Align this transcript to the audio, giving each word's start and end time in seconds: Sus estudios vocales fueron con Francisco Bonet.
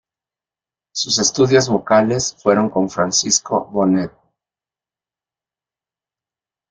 Sus 0.95 1.19
estudios 1.19 1.69
vocales 1.69 2.35
fueron 2.41 2.71
con 2.71 2.89
Francisco 2.89 3.65
Bonet. 3.65 4.11